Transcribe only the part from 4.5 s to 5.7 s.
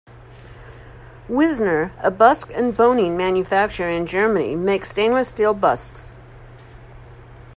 makes stainless steel